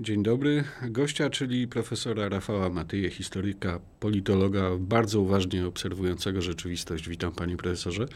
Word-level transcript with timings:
Dzień 0.00 0.22
dobry. 0.22 0.64
Gościa, 0.82 1.30
czyli 1.30 1.68
profesora 1.68 2.28
Rafała 2.28 2.70
Matyje, 2.70 3.10
historyka, 3.10 3.80
politologa, 4.00 4.70
bardzo 4.78 5.20
uważnie 5.20 5.66
obserwującego 5.66 6.42
rzeczywistość. 6.42 7.08
Witam 7.08 7.32
panie 7.32 7.56
profesorze. 7.56 8.06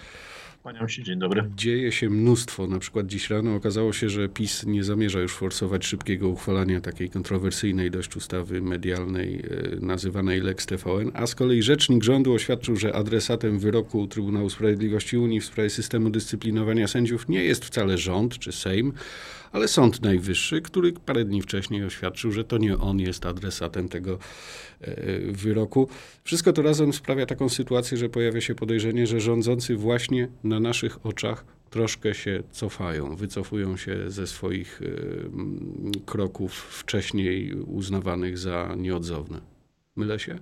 Panią 0.62 0.88
się, 0.88 1.02
dzień 1.02 1.18
dobry. 1.18 1.50
Dzieje 1.56 1.92
się 1.92 2.10
mnóstwo. 2.10 2.66
Na 2.66 2.78
przykład 2.78 3.06
dziś 3.06 3.30
rano 3.30 3.54
okazało 3.54 3.92
się, 3.92 4.08
że 4.08 4.28
PiS 4.28 4.66
nie 4.66 4.84
zamierza 4.84 5.20
już 5.20 5.32
forsować 5.32 5.86
szybkiego 5.86 6.28
uchwalania 6.28 6.80
takiej 6.80 7.10
kontrowersyjnej 7.10 7.90
dość 7.90 8.16
ustawy 8.16 8.60
medialnej 8.62 9.36
e, 9.36 9.76
nazywanej 9.80 10.40
Lex 10.40 10.66
TVN, 10.66 11.10
a 11.14 11.26
z 11.26 11.34
kolei 11.34 11.62
rzecznik 11.62 12.04
rządu 12.04 12.32
oświadczył, 12.32 12.76
że 12.76 12.94
adresatem 12.94 13.58
wyroku 13.58 14.06
Trybunału 14.06 14.50
Sprawiedliwości 14.50 15.16
Unii 15.16 15.40
w 15.40 15.44
sprawie 15.44 15.70
systemu 15.70 16.10
dyscyplinowania 16.10 16.88
sędziów 16.88 17.28
nie 17.28 17.44
jest 17.44 17.64
wcale 17.64 17.98
rząd 17.98 18.38
czy 18.38 18.52
Sejm, 18.52 18.92
ale 19.52 19.68
Sąd 19.68 20.02
Najwyższy, 20.02 20.62
który 20.62 20.92
parę 20.92 21.24
dni 21.24 21.42
wcześniej 21.42 21.84
oświadczył, 21.84 22.32
że 22.32 22.44
to 22.44 22.58
nie 22.58 22.78
on 22.78 22.98
jest 22.98 23.26
adresatem 23.26 23.88
tego 23.88 24.18
e, 24.80 25.32
wyroku. 25.32 25.88
Wszystko 26.24 26.52
to 26.52 26.62
razem 26.62 26.92
sprawia 26.92 27.26
taką 27.26 27.48
sytuację, 27.48 27.98
że 27.98 28.08
pojawia 28.08 28.40
się 28.40 28.54
podejrzenie, 28.54 29.06
że 29.06 29.20
rządzący 29.20 29.76
właśnie 29.76 30.28
na 30.44 30.60
naszych 30.60 31.06
oczach 31.06 31.44
troszkę 31.70 32.14
się 32.14 32.42
cofają, 32.50 33.16
wycofują 33.16 33.76
się 33.76 34.10
ze 34.10 34.26
swoich 34.26 34.82
e, 34.82 36.00
kroków 36.06 36.52
wcześniej 36.52 37.54
uznawanych 37.54 38.38
za 38.38 38.74
nieodzowne. 38.76 39.40
Mylę 39.96 40.18
się? 40.18 40.38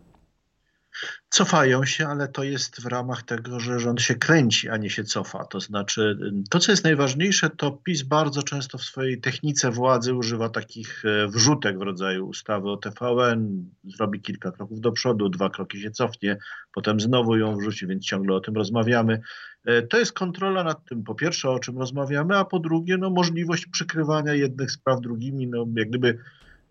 Cofają 1.30 1.84
się, 1.84 2.06
ale 2.06 2.28
to 2.28 2.44
jest 2.44 2.80
w 2.80 2.86
ramach 2.86 3.22
tego, 3.22 3.60
że 3.60 3.80
rząd 3.80 4.02
się 4.02 4.14
kręci, 4.14 4.68
a 4.68 4.76
nie 4.76 4.90
się 4.90 5.04
cofa. 5.04 5.44
To 5.44 5.60
znaczy, 5.60 6.18
to 6.50 6.58
co 6.58 6.72
jest 6.72 6.84
najważniejsze, 6.84 7.50
to 7.50 7.70
PiS 7.70 8.02
bardzo 8.02 8.42
często 8.42 8.78
w 8.78 8.82
swojej 8.82 9.20
technice 9.20 9.70
władzy 9.70 10.14
używa 10.14 10.48
takich 10.48 11.04
e, 11.04 11.28
wrzutek 11.28 11.78
w 11.78 11.82
rodzaju 11.82 12.28
ustawy 12.28 12.70
o 12.70 12.76
TVN, 12.76 13.70
zrobi 13.84 14.20
kilka 14.20 14.52
kroków 14.52 14.80
do 14.80 14.92
przodu, 14.92 15.28
dwa 15.28 15.50
kroki 15.50 15.80
się 15.80 15.90
cofnie, 15.90 16.36
potem 16.72 17.00
znowu 17.00 17.36
ją 17.36 17.56
wrzuci, 17.56 17.86
więc 17.86 18.04
ciągle 18.04 18.36
o 18.36 18.40
tym 18.40 18.54
rozmawiamy. 18.54 19.20
E, 19.64 19.82
to 19.82 19.98
jest 19.98 20.12
kontrola 20.12 20.64
nad 20.64 20.84
tym, 20.84 21.04
po 21.04 21.14
pierwsze, 21.14 21.50
o 21.50 21.58
czym 21.58 21.78
rozmawiamy, 21.78 22.36
a 22.36 22.44
po 22.44 22.58
drugie, 22.58 22.96
no, 22.98 23.10
możliwość 23.10 23.66
przykrywania 23.66 24.34
jednych 24.34 24.70
spraw 24.70 25.00
drugimi, 25.00 25.46
no, 25.46 25.66
jak 25.76 25.88
gdyby 25.88 26.18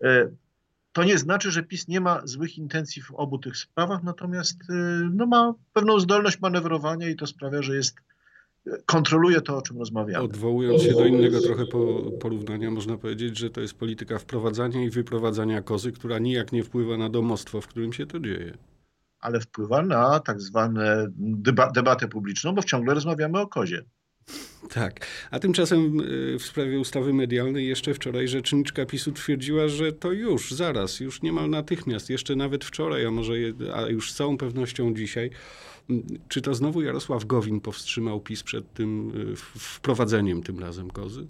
e, 0.04 0.28
to 0.98 1.04
nie 1.04 1.18
znaczy, 1.18 1.50
że 1.50 1.62
PiS 1.62 1.88
nie 1.88 2.00
ma 2.00 2.20
złych 2.24 2.58
intencji 2.58 3.02
w 3.02 3.10
obu 3.10 3.38
tych 3.38 3.56
sprawach, 3.56 4.02
natomiast 4.02 4.62
y, 4.62 4.74
no, 5.14 5.26
ma 5.26 5.54
pewną 5.72 6.00
zdolność 6.00 6.40
manewrowania 6.40 7.08
i 7.08 7.16
to 7.16 7.26
sprawia, 7.26 7.62
że 7.62 7.76
jest 7.76 7.96
kontroluje 8.86 9.40
to, 9.40 9.56
o 9.56 9.62
czym 9.62 9.78
rozmawiamy. 9.78 10.24
Odwołując 10.24 10.82
się 10.82 10.92
do 10.92 11.06
innego 11.06 11.40
trochę 11.40 11.64
porównania, 12.20 12.70
można 12.70 12.96
powiedzieć, 12.96 13.38
że 13.38 13.50
to 13.50 13.60
jest 13.60 13.74
polityka 13.74 14.18
wprowadzania 14.18 14.84
i 14.84 14.90
wyprowadzania 14.90 15.62
kozy, 15.62 15.92
która 15.92 16.18
nijak 16.18 16.52
nie 16.52 16.64
wpływa 16.64 16.96
na 16.96 17.08
domostwo, 17.08 17.60
w 17.60 17.66
którym 17.66 17.92
się 17.92 18.06
to 18.06 18.20
dzieje. 18.20 18.58
Ale 19.20 19.40
wpływa 19.40 19.82
na 19.82 20.20
tak 20.20 20.40
zwane 20.40 21.06
deba 21.18 21.70
debatę 21.70 22.08
publiczną, 22.08 22.54
bo 22.54 22.62
ciągle 22.62 22.94
rozmawiamy 22.94 23.40
o 23.40 23.46
kozie. 23.46 23.84
Tak. 24.70 25.06
A 25.30 25.38
tymczasem 25.38 26.00
y, 26.00 26.38
w 26.38 26.42
sprawie 26.42 26.80
ustawy 26.80 27.12
medialnej 27.12 27.68
jeszcze 27.68 27.94
wczoraj 27.94 28.28
rzeczniczka 28.28 28.86
PiSu 28.86 29.12
twierdziła, 29.12 29.68
że 29.68 29.92
to 29.92 30.12
już, 30.12 30.50
zaraz, 30.50 31.00
już 31.00 31.22
niemal 31.22 31.50
natychmiast, 31.50 32.10
jeszcze 32.10 32.36
nawet 32.36 32.64
wczoraj, 32.64 33.06
a 33.06 33.10
może 33.10 33.34
a 33.74 33.80
już 33.80 34.12
z 34.12 34.14
całą 34.14 34.38
pewnością 34.38 34.94
dzisiaj. 34.94 35.30
Czy 36.28 36.42
to 36.42 36.54
znowu 36.54 36.82
Jarosław 36.82 37.24
Gowin 37.24 37.60
powstrzymał 37.60 38.20
PiS 38.20 38.42
przed 38.42 38.72
tym 38.72 39.12
y, 39.32 39.36
wprowadzeniem 39.58 40.42
tym 40.42 40.58
razem 40.58 40.90
kozy? 40.90 41.26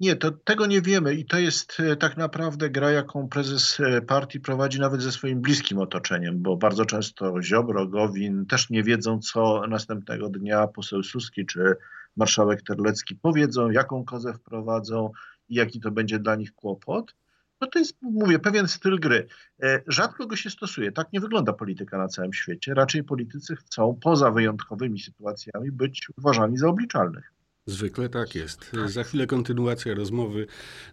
Nie, 0.00 0.16
to, 0.16 0.30
tego 0.30 0.66
nie 0.66 0.82
wiemy 0.82 1.14
i 1.14 1.24
to 1.24 1.38
jest 1.38 1.80
e, 1.80 1.96
tak 1.96 2.16
naprawdę 2.16 2.70
gra, 2.70 2.90
jaką 2.90 3.28
prezes 3.28 3.78
partii 4.06 4.40
prowadzi 4.40 4.80
nawet 4.80 5.02
ze 5.02 5.12
swoim 5.12 5.40
bliskim 5.40 5.78
otoczeniem, 5.78 6.42
bo 6.42 6.56
bardzo 6.56 6.84
często 6.84 7.42
Ziobro, 7.42 7.86
Gowin 7.86 8.46
też 8.46 8.70
nie 8.70 8.82
wiedzą, 8.82 9.18
co 9.18 9.66
następnego 9.68 10.28
dnia 10.28 10.66
poseł 10.66 11.02
Suski 11.02 11.46
czy 11.46 11.76
marszałek 12.16 12.62
Terlecki 12.62 13.14
powiedzą, 13.14 13.70
jaką 13.70 14.04
kozę 14.04 14.34
wprowadzą 14.34 15.10
i 15.48 15.54
jaki 15.54 15.80
to 15.80 15.90
będzie 15.90 16.18
dla 16.18 16.36
nich 16.36 16.54
kłopot. 16.54 17.14
No 17.60 17.66
to 17.66 17.78
jest, 17.78 17.96
mówię, 18.02 18.38
pewien 18.38 18.68
styl 18.68 19.00
gry. 19.00 19.26
E, 19.62 19.82
rzadko 19.86 20.26
go 20.26 20.36
się 20.36 20.50
stosuje. 20.50 20.92
Tak 20.92 21.12
nie 21.12 21.20
wygląda 21.20 21.52
polityka 21.52 21.98
na 21.98 22.08
całym 22.08 22.32
świecie. 22.32 22.74
Raczej 22.74 23.04
politycy 23.04 23.56
chcą 23.56 23.98
poza 24.02 24.30
wyjątkowymi 24.30 25.00
sytuacjami 25.00 25.72
być 25.72 26.08
uważani 26.18 26.56
za 26.56 26.68
obliczalnych. 26.68 27.32
Zwykle 27.66 28.08
tak 28.08 28.34
jest. 28.34 28.72
Za 28.86 29.04
chwilę 29.04 29.26
kontynuacja 29.26 29.94
rozmowy 29.94 30.46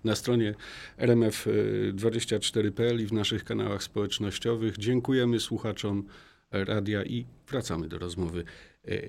na 0.03 0.15
stronie 0.15 0.55
rmf24.pl 0.97 3.01
i 3.01 3.05
w 3.05 3.13
naszych 3.13 3.43
kanałach 3.43 3.83
społecznościowych. 3.83 4.77
Dziękujemy 4.77 5.39
słuchaczom 5.39 6.03
radia 6.51 7.03
i 7.03 7.25
wracamy 7.47 7.87
do 7.87 7.97
rozmowy. 7.97 8.43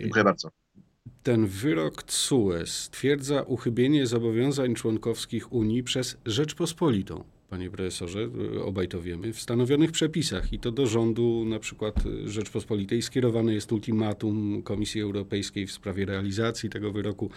Dziękuję 0.01 0.25
bardzo. 0.25 0.62
Ten 1.23 1.47
wyrok 1.47 2.03
CUE 2.03 2.67
stwierdza 2.67 3.43
uchybienie 3.43 4.07
zobowiązań 4.07 4.75
członkowskich 4.75 5.53
Unii 5.53 5.83
przez 5.83 6.17
Rzeczpospolitą 6.27 7.25
panie 7.51 7.71
profesorze, 7.71 8.29
obaj 8.65 8.89
to 8.89 9.03
wiemy, 9.03 9.33
w 9.33 9.41
stanowionych 9.41 9.93
przepisach 9.93 10.53
i 10.53 10.59
to 10.59 10.71
do 10.71 10.87
rządu 10.87 11.45
na 11.47 11.59
przykład 11.59 11.95
Rzeczpospolitej 12.25 13.03
skierowane 13.03 13.55
jest 13.55 13.73
ultimatum 13.73 14.63
Komisji 14.63 15.01
Europejskiej 15.01 15.67
w 15.67 15.73
sprawie 15.73 16.05
realizacji 16.05 16.71
tego 16.71 16.93
wyroku. 16.93 17.31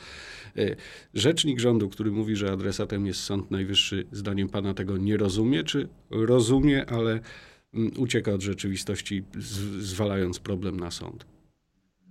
E, 0.58 0.76
rzecznik 1.14 1.60
rządu, 1.60 1.90
który 1.90 2.12
mówi, 2.12 2.36
że 2.36 2.52
adresatem 2.52 3.06
jest 3.06 3.20
Sąd 3.20 3.52
Najwyższy, 3.52 4.06
zdaniem 4.12 4.50
pana 4.50 4.74
tego 4.74 4.98
nie 4.98 5.18
rozumie, 5.18 5.64
czy 5.64 5.88
rozumie, 6.10 6.86
ale 6.86 7.20
mm, 7.74 7.92
ucieka 7.98 8.34
od 8.34 8.42
rzeczywistości, 8.42 9.24
zwalając 9.80 10.40
problem 10.40 10.80
na 10.80 10.92
sąd? 10.92 11.35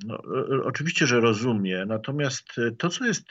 No, 0.04 0.14
e, 0.14 0.54
e, 0.56 0.64
oczywiście, 0.64 1.06
że 1.06 1.20
rozumie. 1.20 1.84
Natomiast 1.86 2.58
e, 2.58 2.70
to, 2.70 2.88
co 2.88 3.04
jest 3.04 3.24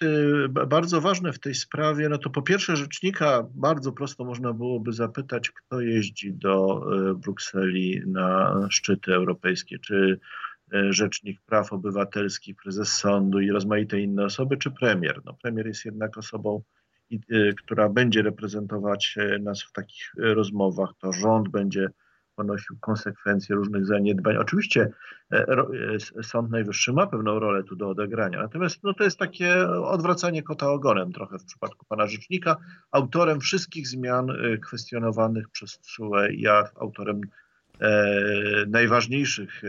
bardzo 0.50 1.01
ważne 1.01 1.34
w 1.34 1.39
tej 1.39 1.56
sprawie, 1.56 2.09
no 2.09 2.17
to 2.17 2.29
po 2.29 2.41
pierwsze 2.41 2.75
rzecznika 2.75 3.47
bardzo 3.56 3.91
prosto 3.91 4.25
można 4.25 4.53
byłoby 4.53 4.94
zapytać, 4.94 5.51
kto 5.51 5.81
jeździ 5.81 6.34
do 6.34 6.85
Brukseli 7.16 8.01
na 8.06 8.59
szczyty 8.69 9.13
europejskie, 9.13 9.79
czy 9.79 10.19
rzecznik 10.89 11.41
praw 11.41 11.73
obywatelskich, 11.73 12.56
prezes 12.63 12.91
sądu 12.91 13.40
i 13.40 13.51
rozmaite 13.51 14.00
inne 14.00 14.25
osoby, 14.25 14.57
czy 14.57 14.72
premier. 14.72 15.22
No, 15.25 15.34
premier 15.34 15.67
jest 15.67 15.85
jednak 15.85 16.17
osobą, 16.17 16.63
która 17.57 17.90
będzie 17.90 18.22
reprezentować 18.22 19.17
nas 19.41 19.63
w 19.63 19.72
takich 19.72 20.13
rozmowach. 20.17 20.90
To 21.00 21.11
rząd 21.11 21.50
będzie 21.50 21.90
ponosił 22.36 22.78
konsekwencje 22.80 23.56
różnych 23.56 23.86
zaniedbań. 23.86 24.38
Oczywiście 24.38 24.92
e, 25.32 25.46
e, 26.20 26.24
Sąd 26.24 26.52
Najwyższy 26.52 26.94
ma 26.94 27.08
pewną 27.08 27.40
rolę 27.40 27.64
tu 27.64 27.76
do 27.76 27.90
odegrania, 27.90 28.42
natomiast 28.42 28.84
no, 28.84 28.94
to 28.94 29.04
jest 29.04 29.20
takie 29.20 29.70
odwracanie 29.70 30.44
kota 30.44 30.72
ogonem 30.72 31.14
trochę 31.14 31.40
w 31.40 31.46
przypadku 31.46 31.86
pana 31.86 32.08
rzecznika. 32.08 32.58
Autorem 32.92 33.40
wszystkich 33.40 33.88
zmian 33.88 34.30
e, 34.30 34.58
kwestionowanych 34.58 35.50
przez 35.50 35.80
TSUE, 35.80 36.28
ja 36.32 36.70
autorem 36.76 37.22
e, 37.80 38.66
najważniejszych, 38.68 39.62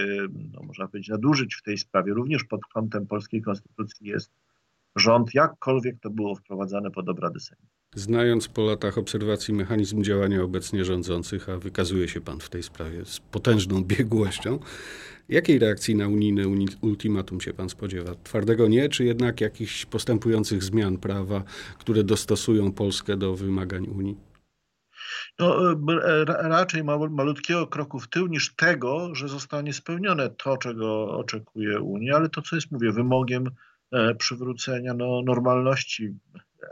no, 0.53 0.63
można 0.63 0.89
powiedzieć, 0.89 1.09
nadużyć 1.09 1.55
w 1.55 1.63
tej 1.63 1.79
sprawie, 1.79 2.15
również 2.15 2.45
pod 2.45 2.61
kątem 2.67 3.07
polskiej 3.07 3.43
konstytucji 3.43 4.07
jest 4.07 4.33
rząd, 4.97 5.35
jakkolwiek 5.35 6.01
to 6.01 6.11
było 6.11 6.35
wprowadzane 6.35 6.91
pod 6.91 7.09
obrady 7.09 7.41
Sejmu. 7.41 7.67
Znając 7.95 8.49
po 8.49 8.65
latach 8.65 8.99
obserwacji 8.99 9.55
mechanizm 9.55 10.03
działania 10.03 10.43
obecnie 10.43 10.85
rządzących, 10.85 11.49
a 11.49 11.59
wykazuje 11.59 12.09
się 12.09 12.21
pan 12.21 12.41
w 12.41 12.49
tej 12.49 12.63
sprawie 12.63 13.05
z 13.05 13.21
potężną 13.21 13.85
biegłością, 13.85 14.59
jakiej 15.29 15.59
reakcji 15.59 15.95
na 15.95 16.09
unijne 16.09 16.43
ultimatum 16.81 17.41
się 17.41 17.53
pan 17.53 17.69
spodziewa? 17.69 18.15
Twardego 18.25 18.69
nie, 18.69 18.89
czy 18.89 19.05
jednak 19.05 19.41
jakichś 19.41 19.87
postępujących 19.87 20.63
zmian 20.63 20.99
prawa, 20.99 21.43
które 21.79 22.05
dostosują 22.05 22.73
Polskę 22.73 23.17
do 23.17 23.35
wymagań 23.35 23.87
Unii? 23.87 24.17
No, 25.39 25.73
e, 25.73 26.25
raczej 26.25 26.85
malutkiego 27.11 27.67
kroku 27.67 28.01
w 28.01 28.09
tył 28.09 28.27
niż 28.27 28.55
tego, 28.55 29.15
że 29.15 29.29
zostanie 29.29 29.73
spełnione 29.73 30.31
to, 30.31 30.57
czego 30.57 31.19
oczekuje 31.19 31.81
Unia, 31.81 32.17
ale 32.17 32.29
to, 32.29 32.43
co 32.43 32.57
jest, 32.57 32.73
mówię, 32.73 32.93
wymogiem 32.93 33.51
e, 33.93 34.15
przywrócenia 34.15 34.95
no, 34.95 35.23
normalności 35.23 36.15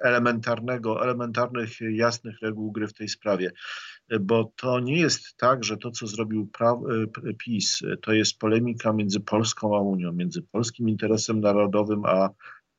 elementarnego, 0.02 1.02
elementarnych, 1.02 1.70
jasnych 1.80 2.40
reguł 2.42 2.72
gry 2.72 2.88
w 2.88 2.94
tej 2.94 3.08
sprawie. 3.08 3.52
Bo 4.20 4.52
to 4.56 4.80
nie 4.80 5.00
jest 5.00 5.36
tak, 5.36 5.64
że 5.64 5.76
to, 5.76 5.90
co 5.90 6.06
zrobił 6.06 6.48
e, 6.60 7.34
PiS, 7.34 7.82
to 8.02 8.12
jest 8.12 8.38
polemika 8.38 8.92
między 8.92 9.20
Polską 9.20 9.76
a 9.76 9.80
Unią, 9.80 10.12
między 10.12 10.42
polskim 10.42 10.88
interesem 10.88 11.40
narodowym 11.40 12.04
a 12.04 12.28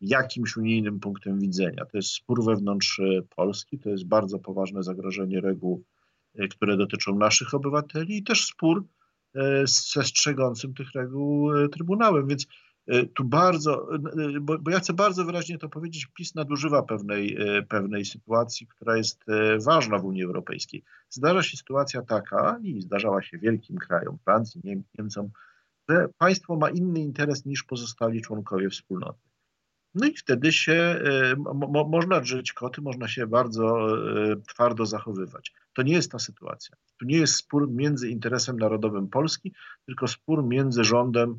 jakimś 0.02 0.58
unijnym 0.58 1.00
punktem 1.00 1.40
widzenia. 1.40 1.86
To 1.86 1.98
jest 1.98 2.10
spór 2.10 2.46
wewnątrz 2.46 3.00
e, 3.00 3.22
Polski, 3.36 3.80
to 3.80 3.90
jest 3.90 4.08
bardzo 4.08 4.40
poważne 4.40 4.84
zagrożenie 4.84 5.42
reguł, 5.42 5.84
e, 6.36 6.48
które 6.48 6.78
dotyczą 6.78 7.18
naszych 7.18 7.54
obywateli 7.54 8.18
i 8.18 8.24
też 8.24 8.46
spór 8.46 8.86
z 9.66 9.84
przestrzegącym 9.84 10.74
tych 10.74 10.92
reguł 10.92 11.50
Trybunałem. 11.72 12.28
Więc 12.28 12.48
tu 13.14 13.24
bardzo, 13.24 13.90
bo, 14.42 14.60
bo 14.60 14.72
ja 14.72 14.80
chcę 14.80 14.94
bardzo 14.94 15.26
wyraźnie 15.26 15.58
to 15.58 15.70
powiedzieć, 15.70 16.06
PiS 16.06 16.36
nadużywa 16.36 16.84
pewnej, 16.84 17.38
pewnej 17.70 18.06
sytuacji, 18.06 18.68
która 18.68 18.98
jest 18.98 19.24
ważna 19.66 20.00
w 20.00 20.06
Unii 20.06 20.24
Europejskiej. 20.24 20.84
Zdarza 21.10 21.44
się 21.44 21.58
sytuacja 21.58 22.02
taka, 22.02 22.60
i 22.64 22.82
zdarzała 22.82 23.22
się 23.22 23.38
wielkim 23.38 23.78
krajom, 23.78 24.18
Francji, 24.24 24.62
Niemcom, 24.98 25.30
że 25.90 26.08
państwo 26.18 26.56
ma 26.56 26.70
inny 26.70 27.00
interes 27.00 27.46
niż 27.46 27.64
pozostali 27.64 28.22
członkowie 28.22 28.70
wspólnoty. 28.70 29.20
No 29.96 30.08
i 30.08 30.16
wtedy 30.16 30.52
się 30.52 31.02
mo, 31.38 31.88
można 31.90 32.22
drzeć 32.22 32.54
koty, 32.54 32.82
można 32.82 33.08
się 33.08 33.28
bardzo 33.28 33.88
twardo 34.48 34.86
zachowywać. 34.86 35.54
To 35.74 35.82
nie 35.82 35.94
jest 35.94 36.12
ta 36.12 36.20
sytuacja. 36.20 36.78
Tu 37.00 37.06
nie 37.06 37.18
jest 37.18 37.36
spór 37.36 37.72
między 37.72 38.10
interesem 38.10 38.58
narodowym 38.58 39.08
Polski, 39.08 39.54
tylko 39.86 40.08
spór 40.08 40.44
między 40.48 40.84
rządem, 40.84 41.30
e, 41.32 41.36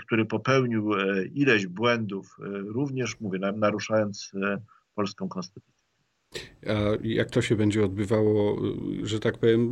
który 0.00 0.26
popełnił 0.26 0.94
e, 0.94 1.24
ileś 1.26 1.66
błędów, 1.66 2.36
e, 2.40 2.58
również, 2.58 3.20
mówię, 3.20 3.38
naruszając 3.38 4.32
polską 4.94 5.28
konstytucję. 5.28 5.76
A 6.66 6.72
jak 7.02 7.30
to 7.30 7.42
się 7.42 7.56
będzie 7.56 7.84
odbywało, 7.84 8.62
że 9.02 9.20
tak 9.20 9.38
powiem, 9.38 9.70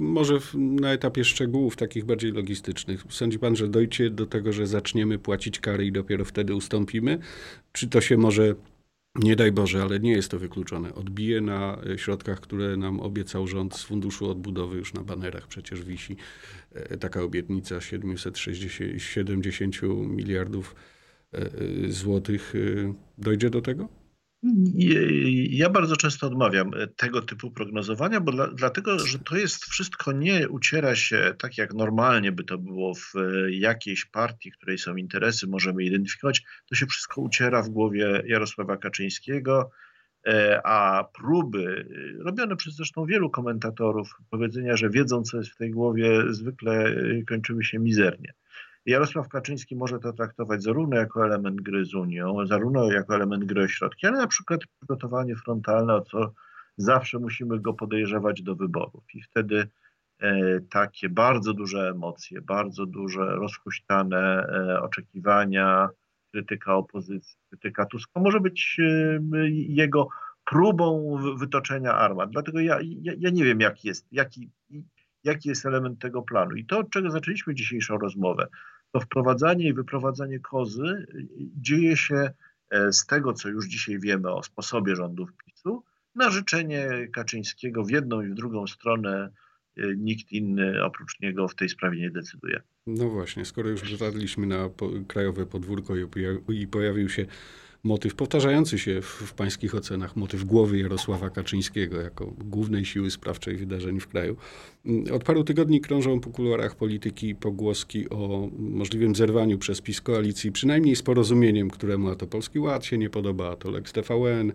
może 0.00 0.38
na 0.54 0.92
etapie 0.92 1.24
szczegółów 1.24 1.76
takich 1.76 2.04
bardziej 2.04 2.32
logistycznych? 2.32 3.04
Sądzi 3.08 3.38
pan, 3.38 3.56
że 3.56 3.68
dojdzie 3.68 4.10
do 4.10 4.26
tego, 4.26 4.52
że 4.52 4.66
zaczniemy 4.66 5.18
płacić 5.18 5.60
kary 5.60 5.86
i 5.86 5.92
dopiero 5.92 6.24
wtedy 6.24 6.54
ustąpimy? 6.54 7.18
Czy 7.72 7.88
to 7.88 8.00
się 8.00 8.16
może 8.16 8.54
nie 9.18 9.36
daj 9.36 9.52
Boże, 9.52 9.82
ale 9.82 10.00
nie 10.00 10.12
jest 10.12 10.30
to 10.30 10.38
wykluczone. 10.38 10.94
Odbije 10.94 11.40
na 11.40 11.78
e, 11.90 11.98
środkach, 11.98 12.40
które 12.40 12.76
nam 12.76 13.00
obiecał 13.00 13.46
rząd 13.46 13.76
z 13.76 13.82
Funduszu 13.82 14.30
Odbudowy, 14.30 14.78
już 14.78 14.94
na 14.94 15.02
banerach 15.02 15.46
przecież 15.46 15.84
wisi 15.84 16.16
e, 16.72 16.96
taka 16.96 17.22
obietnica 17.22 17.80
770 17.80 19.82
miliardów 20.08 20.74
e, 21.32 21.50
złotych. 21.88 22.54
Dojdzie 23.18 23.50
do 23.50 23.62
tego? 23.62 23.97
Ja 25.50 25.70
bardzo 25.70 25.96
często 25.96 26.26
odmawiam 26.26 26.74
e, 26.74 26.86
tego 26.86 27.22
typu 27.22 27.50
prognozowania, 27.50 28.20
bo 28.20 28.32
dla, 28.32 28.46
dlatego, 28.46 28.98
że 28.98 29.18
to 29.18 29.36
jest 29.36 29.64
wszystko 29.64 30.12
nie 30.12 30.48
uciera 30.48 30.96
się 30.96 31.34
tak, 31.38 31.58
jak 31.58 31.74
normalnie 31.74 32.32
by 32.32 32.44
to 32.44 32.58
było 32.58 32.94
w 32.94 33.12
e, 33.16 33.50
jakiejś 33.50 34.04
partii, 34.04 34.50
której 34.50 34.78
są 34.78 34.96
interesy, 34.96 35.46
możemy 35.46 35.84
identyfikować. 35.84 36.42
To 36.68 36.74
się 36.74 36.86
wszystko 36.86 37.20
uciera 37.20 37.62
w 37.62 37.68
głowie 37.68 38.22
Jarosława 38.26 38.76
Kaczyńskiego, 38.76 39.70
e, 40.26 40.60
a 40.64 41.04
próby, 41.04 41.88
robione 42.24 42.56
przez 42.56 42.74
zresztą 42.74 43.04
wielu 43.04 43.30
komentatorów, 43.30 44.14
powiedzenia, 44.30 44.76
że 44.76 44.90
wiedzą, 44.90 45.22
co 45.22 45.36
jest 45.36 45.50
w 45.50 45.56
tej 45.56 45.70
głowie, 45.70 46.22
zwykle 46.30 46.96
kończyły 47.28 47.64
się 47.64 47.78
mizernie. 47.78 48.32
Jarosław 48.86 49.28
Kaczyński 49.28 49.76
może 49.76 49.98
to 49.98 50.12
traktować 50.12 50.62
zarówno 50.62 50.96
jako 50.96 51.26
element 51.26 51.60
gry 51.60 51.84
z 51.84 51.94
Unią, 51.94 52.46
zarówno 52.46 52.92
jako 52.92 53.14
element 53.14 53.44
gry 53.44 53.62
o 53.62 53.68
środki, 53.68 54.06
ale 54.06 54.18
na 54.18 54.26
przykład 54.26 54.60
przygotowanie 54.78 55.36
frontalne, 55.36 55.94
o 55.94 56.00
co 56.00 56.32
zawsze 56.76 57.18
musimy 57.18 57.60
go 57.60 57.74
podejrzewać 57.74 58.42
do 58.42 58.56
wyborów. 58.56 59.04
I 59.14 59.22
wtedy 59.22 59.68
e, 60.18 60.60
takie 60.60 61.08
bardzo 61.08 61.54
duże 61.54 61.88
emocje, 61.88 62.40
bardzo 62.40 62.86
duże 62.86 63.26
rozhuśtane 63.26 64.46
e, 64.48 64.82
oczekiwania, 64.82 65.88
krytyka 66.30 66.74
opozycji, 66.74 67.36
krytyka 67.48 67.86
Tuska 67.86 68.20
może 68.20 68.40
być 68.40 68.76
e, 68.80 69.48
jego 69.50 70.08
próbą 70.44 71.16
wytoczenia 71.36 71.94
armat. 71.94 72.30
Dlatego 72.30 72.60
ja, 72.60 72.78
ja, 72.82 73.12
ja 73.18 73.30
nie 73.30 73.44
wiem, 73.44 73.60
jaki 73.60 73.88
jest, 73.88 74.06
jaki, 74.12 74.50
jaki 75.24 75.48
jest 75.48 75.66
element 75.66 75.98
tego 75.98 76.22
planu. 76.22 76.56
I 76.56 76.64
to, 76.64 76.78
od 76.78 76.90
czego 76.90 77.10
zaczęliśmy 77.10 77.54
dzisiejszą 77.54 77.98
rozmowę, 77.98 78.46
to 78.92 79.00
wprowadzanie 79.00 79.68
i 79.68 79.74
wyprowadzanie 79.74 80.40
kozy 80.40 81.06
dzieje 81.56 81.96
się 81.96 82.30
e, 82.70 82.92
z 82.92 83.06
tego, 83.06 83.32
co 83.32 83.48
już 83.48 83.66
dzisiaj 83.66 83.98
wiemy 84.00 84.32
o 84.32 84.42
sposobie 84.42 84.96
rządów 84.96 85.30
PiSu, 85.44 85.84
na 86.14 86.30
życzenie 86.30 87.08
Kaczyńskiego 87.12 87.84
w 87.84 87.90
jedną 87.90 88.22
i 88.22 88.28
w 88.28 88.34
drugą 88.34 88.66
stronę 88.66 89.30
e, 89.76 89.82
nikt 89.96 90.32
inny 90.32 90.84
oprócz 90.84 91.20
niego 91.20 91.48
w 91.48 91.54
tej 91.54 91.68
sprawie 91.68 92.00
nie 92.00 92.10
decyduje. 92.10 92.62
No 92.86 93.08
właśnie, 93.08 93.44
skoro 93.44 93.68
już 93.68 93.90
dotarliśmy 93.92 94.46
na 94.46 94.70
krajowe 95.08 95.46
podwórko 95.46 95.94
i 96.48 96.66
pojawił 96.66 97.08
się 97.08 97.26
motyw 97.84 98.14
powtarzający 98.14 98.78
się 98.78 99.02
w, 99.02 99.06
w 99.06 99.34
pańskich 99.34 99.74
ocenach, 99.74 100.16
motyw 100.16 100.44
głowy 100.44 100.78
Jarosława 100.78 101.30
Kaczyńskiego 101.30 102.00
jako 102.00 102.26
głównej 102.26 102.84
siły 102.84 103.10
sprawczej 103.10 103.56
wydarzeń 103.56 104.00
w 104.00 104.08
kraju. 104.08 104.36
Mm, 104.86 105.14
od 105.14 105.24
paru 105.24 105.44
tygodni 105.44 105.80
krążą 105.80 106.20
po 106.20 106.30
kuluarach 106.30 106.76
polityki 106.76 107.34
pogłoski 107.34 108.10
o 108.10 108.48
możliwym 108.58 109.14
zerwaniu 109.14 109.58
przez 109.58 109.80
PiS 109.80 110.00
koalicji, 110.00 110.52
przynajmniej 110.52 110.96
z 110.96 111.02
porozumieniem, 111.02 111.70
któremu 111.70 112.08
a 112.08 112.16
to 112.16 112.26
Polski 112.26 112.58
Ład 112.58 112.84
się 112.84 112.98
nie 112.98 113.10
podoba, 113.10 113.50
a 113.50 113.56
to 113.56 113.70
Lex 113.70 113.92
TVN. 113.92 114.52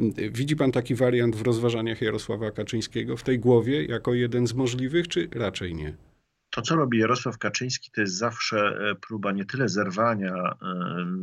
Mm, 0.00 0.14
widzi 0.32 0.56
pan 0.56 0.72
taki 0.72 0.94
wariant 0.94 1.36
w 1.36 1.42
rozważaniach 1.42 2.02
Jarosława 2.02 2.50
Kaczyńskiego 2.50 3.16
w 3.16 3.22
tej 3.22 3.38
głowie 3.38 3.84
jako 3.84 4.14
jeden 4.14 4.46
z 4.46 4.54
możliwych, 4.54 5.08
czy 5.08 5.28
raczej 5.32 5.74
nie? 5.74 6.07
To, 6.50 6.62
co 6.62 6.76
robi 6.76 6.98
Jarosław 6.98 7.38
Kaczyński, 7.38 7.90
to 7.90 8.00
jest 8.00 8.18
zawsze 8.18 8.58
e, 8.58 8.94
próba 8.94 9.32
nie 9.32 9.44
tyle 9.44 9.68
zerwania 9.68 10.34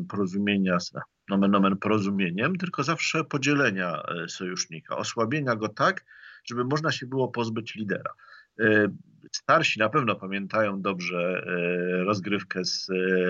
porozumienia 0.09 0.79
z 0.79 0.91
nomen 1.29 1.51
nomen 1.51 1.77
porozumieniem, 1.77 2.55
tylko 2.55 2.83
zawsze 2.83 3.23
podzielenia 3.23 4.03
e, 4.03 4.27
sojusznika, 4.29 4.97
osłabienia 4.97 5.55
go 5.55 5.69
tak, 5.69 6.05
żeby 6.45 6.63
można 6.63 6.91
się 6.91 7.05
było 7.05 7.27
pozbyć 7.27 7.75
lidera. 7.75 8.11
E, 8.59 8.87
starsi 9.31 9.79
na 9.79 9.89
pewno 9.89 10.15
pamiętają 10.15 10.81
dobrze 10.81 11.45
rozgrywkę 12.05 12.65
z 12.65 12.87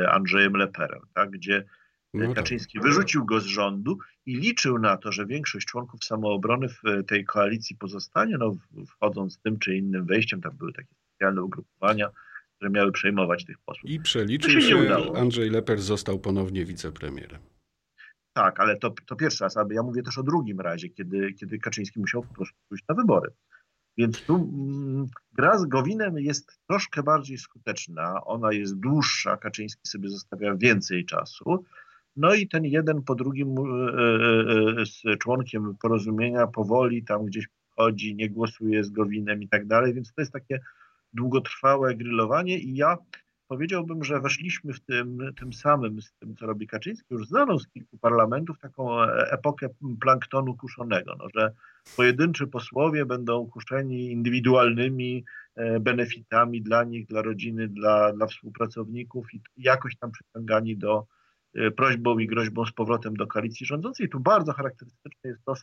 Andrzejem 0.09 0.53
Leperem, 0.53 1.01
tak, 1.13 1.29
gdzie 1.29 1.65
no 2.13 2.25
tak. 2.25 2.35
Kaczyński 2.35 2.79
wyrzucił 2.79 3.25
go 3.25 3.39
z 3.39 3.45
rządu 3.45 3.97
i 4.25 4.35
liczył 4.37 4.79
na 4.79 4.97
to, 4.97 5.11
że 5.11 5.25
większość 5.25 5.67
członków 5.67 6.03
samoobrony 6.03 6.69
w 6.69 6.81
tej 7.07 7.25
koalicji 7.25 7.75
pozostanie, 7.75 8.37
no, 8.37 8.55
wchodząc 8.87 9.39
tym 9.39 9.59
czy 9.59 9.75
innym 9.75 10.05
wejściem, 10.05 10.41
tam 10.41 10.57
były 10.57 10.73
takie 10.73 10.95
specjalne 11.15 11.43
ugrupowania, 11.43 12.09
które 12.55 12.71
miały 12.71 12.91
przejmować 12.91 13.45
tych 13.45 13.57
posłów. 13.65 13.91
I 13.91 13.99
przeliczył 13.99 14.61
się, 14.61 14.61
się 14.61 15.13
Andrzej 15.15 15.49
Leper 15.49 15.81
został 15.81 16.19
ponownie 16.19 16.65
wicepremierem. 16.65 17.41
Tak, 18.33 18.59
ale 18.59 18.77
to, 18.77 18.93
to 19.07 19.15
pierwszy 19.15 19.43
raz, 19.43 19.57
ale 19.57 19.75
ja 19.75 19.83
mówię 19.83 20.03
też 20.03 20.17
o 20.17 20.23
drugim 20.23 20.59
razie, 20.59 20.89
kiedy, 20.89 21.33
kiedy 21.33 21.59
Kaczyński 21.59 21.99
musiał 21.99 22.23
po 22.23 22.33
prostu 22.33 22.55
pójść 22.69 22.83
na 22.89 22.95
wybory. 22.95 23.31
Więc 23.97 24.21
tu 24.21 24.35
mm, 24.35 25.07
gra 25.33 25.57
z 25.57 25.65
Gowinem 25.65 26.19
jest 26.19 26.59
troszkę 26.67 27.03
bardziej 27.03 27.37
skuteczna, 27.37 28.25
ona 28.25 28.53
jest 28.53 28.79
dłuższa, 28.79 29.37
Kaczyński 29.37 29.87
sobie 29.87 30.09
zostawia 30.09 30.55
więcej 30.55 31.05
czasu. 31.05 31.65
No 32.15 32.33
i 32.33 32.47
ten 32.47 32.65
jeden 32.65 33.03
po 33.03 33.15
drugim 33.15 33.55
e, 33.57 33.61
e, 33.61 34.81
e, 34.81 34.85
z 34.85 35.19
członkiem 35.19 35.75
porozumienia 35.81 36.47
powoli 36.47 37.03
tam 37.03 37.25
gdzieś 37.25 37.47
chodzi, 37.75 38.15
nie 38.15 38.29
głosuje 38.29 38.83
z 38.83 38.89
Gowinem 38.89 39.43
i 39.43 39.49
tak 39.49 39.67
dalej, 39.67 39.93
więc 39.93 40.13
to 40.13 40.21
jest 40.21 40.33
takie 40.33 40.59
długotrwałe 41.15 41.95
grillowanie 41.95 42.59
i 42.59 42.75
ja 42.75 42.97
powiedziałbym, 43.47 44.03
że 44.03 44.21
weszliśmy 44.21 44.73
w 44.73 44.79
tym, 44.79 45.19
tym 45.39 45.53
samym, 45.53 46.01
z 46.01 46.13
tym, 46.13 46.35
co 46.35 46.45
robi 46.45 46.67
Kaczyński, 46.67 47.07
już 47.13 47.27
znaną 47.27 47.59
z 47.59 47.67
kilku 47.67 47.97
parlamentów, 47.97 48.59
taką 48.59 49.01
epokę 49.03 49.69
planktonu 50.01 50.55
kuszonego, 50.55 51.15
no, 51.19 51.27
że 51.35 51.51
pojedynczy 51.95 52.47
posłowie 52.47 53.05
będą 53.05 53.47
kuszeni 53.49 54.11
indywidualnymi 54.11 55.25
e, 55.55 55.79
benefitami 55.79 56.61
dla 56.61 56.83
nich, 56.83 57.07
dla 57.07 57.21
rodziny, 57.21 57.67
dla, 57.67 58.13
dla 58.13 58.27
współpracowników 58.27 59.33
i 59.33 59.41
jakoś 59.57 59.97
tam 59.97 60.11
przyciągani 60.11 60.77
do 60.77 61.05
e, 61.55 61.71
prośbą 61.71 62.19
i 62.19 62.27
groźbą 62.27 62.65
z 62.65 62.71
powrotem 62.71 63.13
do 63.13 63.27
koalicji 63.27 63.65
rządzącej. 63.65 64.09
Tu 64.09 64.19
bardzo 64.19 64.53
charakterystyczny 64.53 65.29
jest 65.29 65.43
to 65.45 65.53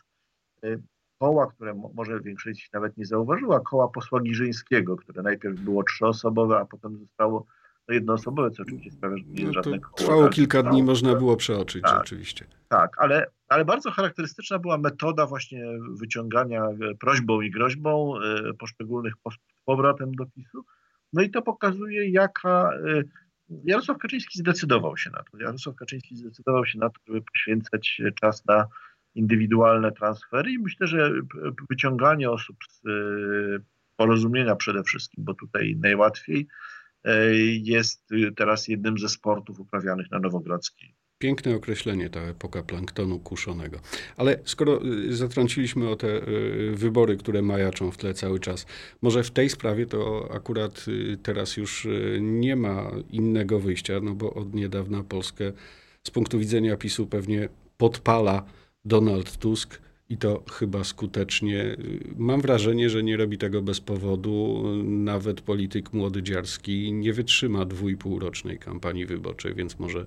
e, 0.63 0.77
koła, 1.19 1.47
które 1.47 1.73
może 1.93 2.19
większość 2.19 2.69
nawet 2.73 2.97
nie 2.97 3.05
zauważyła, 3.05 3.59
koła 3.59 3.87
posła 3.87 4.21
Giżyńskiego, 4.21 4.97
które 4.97 5.23
najpierw 5.23 5.59
było 5.59 5.83
trzyosobowe, 5.83 6.59
a 6.59 6.65
potem 6.65 6.97
zostało 6.97 7.45
no 7.87 7.93
jednoosobowe, 7.93 8.51
co 8.51 8.63
oczywiście 8.63 8.91
sprawia, 8.91 9.17
że 9.17 9.23
nie 9.23 9.43
jest 9.43 9.45
no 9.45 9.53
żadne 9.53 9.79
koło. 9.79 9.95
Trwało 9.97 10.29
kilka 10.29 10.63
dni, 10.63 10.83
można 10.83 11.15
było 11.15 11.37
przeoczyć 11.37 11.83
tak, 11.83 12.01
oczywiście. 12.01 12.45
Tak, 12.67 12.95
ale, 12.97 13.25
ale 13.47 13.65
bardzo 13.65 13.91
charakterystyczna 13.91 14.59
była 14.59 14.77
metoda 14.77 15.25
właśnie 15.25 15.65
wyciągania 15.99 16.65
e, 16.65 16.95
prośbą 16.99 17.41
i 17.41 17.51
groźbą 17.51 18.13
e, 18.17 18.53
poszczególnych 18.53 19.13
posłów 19.23 19.45
z 19.61 19.63
powrotem 19.65 20.15
do 20.15 20.25
PiSu. 20.25 20.65
No 21.13 21.21
i 21.21 21.29
to 21.29 21.41
pokazuje, 21.41 22.09
jaka 22.09 22.69
e, 22.73 23.03
Jarosław 23.63 23.97
Kaczyński 23.97 24.39
zdecydował 24.39 24.97
się 24.97 25.09
na 25.09 25.23
to. 25.31 25.37
Jarosław 25.37 25.75
Kaczyński 25.75 26.17
zdecydował 26.17 26.65
się 26.65 26.79
na 26.79 26.89
to, 26.89 26.95
żeby 27.07 27.21
poświęcać 27.21 28.01
czas 28.21 28.45
na 28.45 28.67
indywidualne 29.15 29.91
transfery 29.91 30.51
i 30.51 30.59
myślę, 30.59 30.87
że 30.87 31.11
wyciąganie 31.69 32.31
osób 32.31 32.57
z 32.69 32.87
e, 32.87 32.89
porozumienia 33.97 34.55
przede 34.55 34.83
wszystkim, 34.83 35.23
bo 35.23 35.33
tutaj 35.33 35.75
najłatwiej 35.75 36.47
e, 37.03 37.35
jest 37.45 38.09
teraz 38.35 38.67
jednym 38.67 38.97
ze 38.97 39.09
sportów 39.09 39.59
uprawianych 39.59 40.11
na 40.11 40.19
Nowogrodzkiej. 40.19 40.95
Piękne 41.23 41.55
określenie, 41.55 42.09
ta 42.09 42.19
epoka 42.19 42.63
planktonu 42.63 43.19
kuszonego. 43.19 43.79
Ale 44.17 44.39
skoro 44.45 44.85
y, 44.85 45.15
zatrąciliśmy 45.15 45.89
o 45.89 45.95
te 45.95 46.07
y, 46.07 46.71
wybory, 46.75 47.17
które 47.17 47.41
majaczą 47.41 47.91
w 47.91 47.97
tle 47.97 48.13
cały 48.13 48.39
czas, 48.39 48.65
może 49.01 49.23
w 49.23 49.31
tej 49.31 49.49
sprawie 49.49 49.85
to 49.85 50.29
akurat 50.33 50.85
y, 50.87 51.17
teraz 51.23 51.57
już 51.57 51.87
nie 52.21 52.55
ma 52.55 52.91
innego 53.09 53.59
wyjścia, 53.59 53.93
no 54.01 54.15
bo 54.15 54.33
od 54.33 54.53
niedawna 54.53 55.03
Polskę 55.03 55.51
z 56.03 56.11
punktu 56.11 56.39
widzenia 56.39 56.77
PiSu 56.77 57.07
pewnie 57.07 57.49
podpala 57.77 58.45
Donald 58.85 59.37
Tusk 59.37 59.81
i 60.09 60.17
to 60.17 60.43
chyba 60.51 60.83
skutecznie. 60.83 61.77
Mam 62.17 62.41
wrażenie, 62.41 62.89
że 62.89 63.03
nie 63.03 63.17
robi 63.17 63.37
tego 63.37 63.61
bez 63.61 63.81
powodu. 63.81 64.63
Nawet 64.83 65.41
polityk 65.41 65.93
młody 65.93 66.23
Dziarski 66.23 66.93
nie 66.93 67.13
wytrzyma 67.13 67.65
dwójpółrocznej 67.65 68.59
kampanii 68.59 69.05
wyborczej, 69.05 69.55
więc 69.55 69.79
może, 69.79 70.05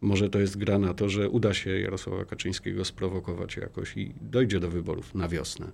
może 0.00 0.30
to 0.30 0.38
jest 0.38 0.58
gra 0.58 0.78
na 0.78 0.94
to, 0.94 1.08
że 1.08 1.28
uda 1.28 1.54
się 1.54 1.70
Jarosława 1.70 2.24
Kaczyńskiego 2.24 2.84
sprowokować 2.84 3.56
jakoś 3.56 3.96
i 3.96 4.14
dojdzie 4.20 4.60
do 4.60 4.70
wyborów 4.70 5.14
na 5.14 5.28
wiosnę. 5.28 5.72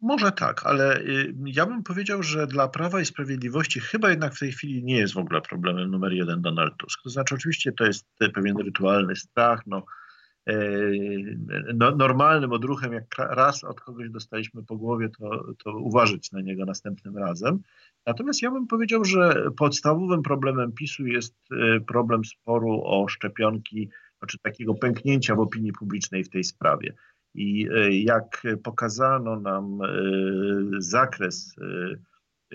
Może 0.00 0.32
tak, 0.32 0.66
ale 0.66 1.00
y, 1.00 1.34
ja 1.46 1.66
bym 1.66 1.82
powiedział, 1.82 2.22
że 2.22 2.46
dla 2.46 2.68
Prawa 2.68 3.00
i 3.00 3.04
Sprawiedliwości 3.04 3.80
chyba 3.80 4.10
jednak 4.10 4.34
w 4.34 4.38
tej 4.38 4.52
chwili 4.52 4.84
nie 4.84 4.96
jest 4.96 5.14
w 5.14 5.18
ogóle 5.18 5.40
problemem 5.40 5.90
numer 5.90 6.12
jeden 6.12 6.42
Donald 6.42 6.76
Tusk. 6.76 7.02
To 7.02 7.10
znaczy 7.10 7.34
oczywiście 7.34 7.72
to 7.72 7.84
jest 7.84 8.06
pewien 8.34 8.56
rytualny 8.56 9.16
strach, 9.16 9.62
no 9.66 9.82
no, 11.74 11.96
normalnym 11.96 12.52
odruchem, 12.52 12.92
jak 12.92 13.04
raz 13.18 13.64
od 13.64 13.80
kogoś 13.80 14.10
dostaliśmy 14.10 14.62
po 14.64 14.76
głowie, 14.76 15.08
to, 15.08 15.52
to 15.64 15.78
uważać 15.78 16.32
na 16.32 16.40
niego 16.40 16.64
następnym 16.64 17.16
razem. 17.18 17.58
Natomiast 18.06 18.42
ja 18.42 18.50
bym 18.50 18.66
powiedział, 18.66 19.04
że 19.04 19.50
podstawowym 19.56 20.22
problemem 20.22 20.72
PiSu 20.72 21.06
jest 21.06 21.34
e, 21.52 21.80
problem 21.80 22.24
sporu 22.24 22.82
o 22.84 23.08
szczepionki, 23.08 23.88
znaczy 24.18 24.38
takiego 24.38 24.74
pęknięcia 24.74 25.34
w 25.34 25.40
opinii 25.40 25.72
publicznej 25.72 26.24
w 26.24 26.30
tej 26.30 26.44
sprawie. 26.44 26.94
I 27.34 27.68
e, 27.74 27.92
jak 27.92 28.42
pokazano 28.62 29.40
nam 29.40 29.78
zakres 30.78 31.56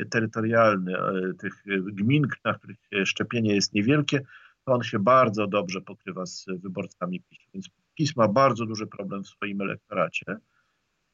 terytorialny 0.10 0.94
tych 1.40 1.64
gmin, 1.92 2.28
na 2.46 2.54
których 2.54 2.78
szczepienie 3.06 3.56
jest 3.56 3.74
niewielkie, 3.74 4.22
to 4.66 4.74
on 4.74 4.84
się 4.84 5.00
bardzo 5.00 5.48
dobrze 5.48 5.82
pokrywa 5.82 6.26
z 6.26 6.46
wyborcami 6.48 7.22
PiS. 7.30 7.40
Więc 7.54 7.70
PiS 7.96 8.16
ma 8.16 8.28
bardzo 8.28 8.66
duży 8.66 8.88
problem 8.88 9.24
w 9.24 9.28
swoim 9.28 9.62
elektoracie. 9.62 10.38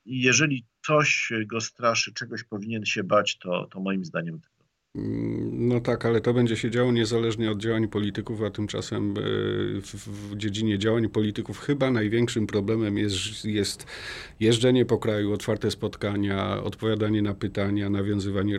I 0.05 0.21
jeżeli 0.21 0.65
coś 0.86 1.31
go 1.45 1.62
straszy, 1.62 2.13
czegoś 2.13 2.43
powinien 2.43 2.86
się 2.86 3.03
bać, 3.03 3.38
to, 3.38 3.67
to 3.67 3.79
moim 3.79 4.05
zdaniem 4.05 4.39
no 5.51 5.79
tak, 5.79 6.06
ale 6.06 6.22
to 6.22 6.34
będzie 6.34 6.58
się 6.58 6.72
działo 6.72 6.91
niezależnie 6.91 7.51
od 7.51 7.58
działań 7.58 7.88
polityków, 7.88 8.44
a 8.44 8.50
tymczasem 8.50 9.12
e, 9.12 9.22
w, 9.82 10.36
dziedzinie 10.36 10.79
działań 10.79 11.10
polityków 11.10 11.60
chyba 11.60 11.91
największym 11.91 12.48
problemem 12.48 12.98
jest, 12.98 13.46
jest 13.46 13.86
jeżdżenie 14.39 14.86
po 14.86 14.98
kraju, 14.98 15.34
otwarte 15.34 15.72
spotkania, 15.72 16.63
odpowiadanie 16.63 17.22
na 17.22 17.34
pytania, 17.34 17.89
nawiązywanie 17.89 18.58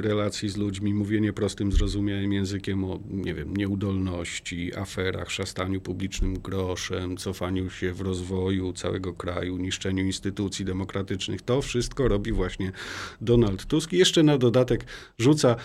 relacji 0.00 0.48
z 0.48 0.56
ludźmi, 0.56 0.94
mówienie 0.94 1.32
prostym, 1.32 1.72
zrozumiałym 1.72 2.32
językiem 2.32 2.84
o, 2.84 3.00
nie 3.10 3.34
wiem, 3.34 3.56
nieudolności, 3.56 4.76
aferach, 4.76 5.30
szastaniu 5.30 5.80
publicznym 5.80 6.38
groszem, 6.38 7.16
cofaniu 7.16 7.70
się 7.70 7.92
w 7.92 8.00
rozwoju 8.00 8.72
całego 8.72 9.12
kraju, 9.12 9.56
niszczeniu 9.56 10.04
instytucji 10.04 10.64
demokratycznych. 10.64 11.42
To 11.42 11.62
wszystko 11.62 12.08
robi 12.08 12.32
właśnie 12.32 12.72
Donald 13.20 13.66
Tusk 13.66 13.92
i 13.92 13.98
jeszcze 13.98 14.22
na 14.22 14.38
dodatek 14.38 14.84
rzuca 15.18 15.56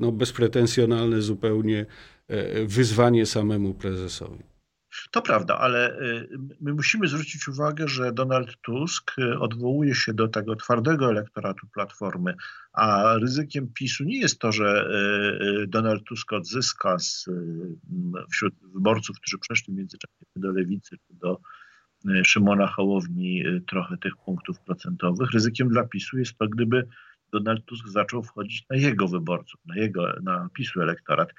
no, 0.00 0.12
bezpretensjonalne 0.12 1.22
zupełnie 1.22 1.86
e, 2.28 2.66
wyzwanie 2.66 3.26
samemu 3.26 3.74
prezesowi. 3.74 4.44
To 5.10 5.22
prawda, 5.22 5.58
ale 5.58 5.98
e, 5.98 6.26
my 6.60 6.74
musimy 6.74 7.08
zwrócić 7.08 7.48
uwagę, 7.48 7.88
że 7.88 8.12
Donald 8.12 8.56
Tusk 8.62 9.16
odwołuje 9.40 9.94
się 9.94 10.14
do 10.14 10.28
tego 10.28 10.56
twardego 10.56 11.10
elektoratu 11.10 11.66
Platformy, 11.74 12.34
a 12.72 13.14
ryzykiem 13.20 13.68
PiSu 13.74 14.04
nie 14.04 14.20
jest 14.20 14.38
to, 14.38 14.52
że 14.52 14.88
Donald 15.68 16.04
Tusk 16.04 16.32
odzyska 16.32 16.98
z, 16.98 17.26
wśród 18.32 18.54
wyborców, 18.74 19.16
którzy 19.20 19.38
przeszli 19.38 19.74
w 19.74 19.76
międzyczasie 19.76 20.14
do 20.36 20.50
lewicy 20.50 20.96
czy 20.96 21.14
do 21.14 21.38
Szymona 22.24 22.66
Hołowni 22.66 23.44
trochę 23.66 23.96
tych 23.96 24.16
punktów 24.16 24.60
procentowych. 24.60 25.30
Ryzykiem 25.30 25.68
dla 25.68 25.84
PiSu 25.84 26.18
jest 26.18 26.38
to, 26.38 26.48
gdyby 26.48 26.88
Donald 27.40 27.64
Tusk 27.64 27.88
zaczął 27.88 28.22
wchodzić 28.22 28.66
na 28.70 28.76
jego 28.76 29.08
wyborców, 29.08 29.60
na 29.66 29.76
jego, 29.76 30.20
na 30.22 30.48
PiSu 30.52 30.80
elektorat. 30.80 31.34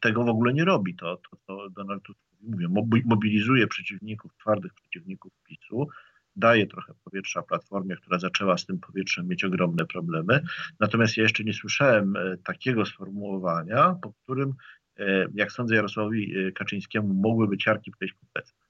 Tego 0.00 0.24
w 0.24 0.28
ogóle 0.28 0.54
nie 0.54 0.64
robi. 0.64 0.94
To, 0.94 1.16
to, 1.16 1.36
to 1.46 1.70
Donald 1.70 2.02
Tusk 2.02 2.20
mówię, 2.40 2.68
mobilizuje 3.04 3.66
przeciwników, 3.66 4.34
twardych 4.36 4.74
przeciwników 4.74 5.32
PiSu, 5.44 5.88
daje 6.36 6.66
trochę 6.66 6.94
powietrza 7.04 7.42
Platformie, 7.42 7.96
która 7.96 8.18
zaczęła 8.18 8.58
z 8.58 8.66
tym 8.66 8.78
powietrzem 8.78 9.28
mieć 9.28 9.44
ogromne 9.44 9.86
problemy. 9.86 10.40
Natomiast 10.80 11.16
ja 11.16 11.22
jeszcze 11.22 11.44
nie 11.44 11.54
słyszałem 11.54 12.16
e, 12.16 12.36
takiego 12.36 12.86
sformułowania, 12.86 13.96
po 14.02 14.12
którym, 14.12 14.54
e, 14.98 15.26
jak 15.34 15.52
sądzę, 15.52 15.74
Jarosławowi 15.74 16.38
e, 16.38 16.52
Kaczyńskiemu 16.52 17.14
mogłyby 17.14 17.56
ciarki 17.56 17.90
przejść 17.90 18.14
po 18.14 18.26
plecach. 18.32 18.64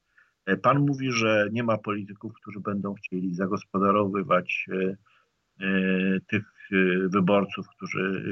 Pan 0.62 0.78
mówi, 0.78 1.12
że 1.12 1.48
nie 1.52 1.62
ma 1.62 1.78
polityków, 1.78 2.32
którzy 2.34 2.60
będą 2.60 2.94
chcieli 2.94 3.34
zagospodarowywać 3.34 4.66
tych 6.26 6.53
wyborców, 7.08 7.68
którzy 7.68 8.24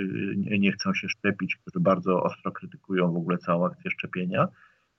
y, 0.53 0.59
nie 0.59 0.73
chcą 0.73 0.95
się 0.95 1.09
szczepić, 1.09 1.57
którzy 1.57 1.81
bardzo 1.81 2.23
ostro 2.23 2.53
krytykują 2.53 3.13
w 3.13 3.17
ogóle 3.17 3.39
całą 3.39 3.67
akcję 3.67 3.91
szczepienia. 3.91 4.49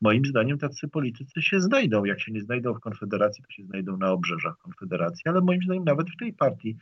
Moim 0.02 0.26
zdaniem 0.26 0.58
tacy 0.58 0.88
politycy 0.88 1.42
się 1.42 1.62
znajdą. 1.62 2.06
Jak 2.06 2.22
się 2.22 2.32
nie 2.32 2.42
znajdą 2.42 2.74
w 2.74 2.80
Konfederacji, 2.80 3.44
to 3.44 3.52
się 3.52 3.64
znajdą 3.64 3.98
na 3.98 4.12
obrzeżach 4.12 4.58
Konfederacji, 4.58 5.22
ale 5.26 5.42
moim 5.42 5.62
zdaniem 5.64 5.84
nawet 5.84 6.10
w 6.10 6.18
tej 6.18 6.34
partii 6.34 6.78